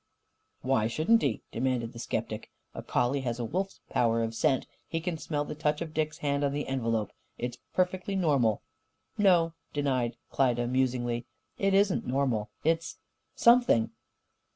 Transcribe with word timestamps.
"Why 0.61 0.87
shouldn't 0.87 1.21
he?" 1.21 1.43
demanded 1.51 1.93
the 1.93 1.99
sceptic. 1.99 2.49
"A 2.73 2.81
collie 2.81 3.21
has 3.21 3.37
a 3.39 3.45
wolf's 3.45 3.81
power 3.91 4.23
of 4.23 4.33
scent. 4.33 4.65
He 4.87 4.99
can 4.99 5.19
smell 5.19 5.45
the 5.45 5.53
touch 5.53 5.79
of 5.79 5.93
Dick's 5.93 6.17
hand 6.25 6.43
on 6.43 6.53
the 6.53 6.65
envelope. 6.65 7.11
It's 7.37 7.59
perfectly 7.75 8.15
normal." 8.15 8.63
"No," 9.19 9.53
denied 9.73 10.17
Klyda, 10.31 10.65
musingly, 10.67 11.27
"it 11.59 11.75
isn't 11.75 12.07
normal. 12.07 12.49
It's 12.63 12.97
_Something! 13.37 13.91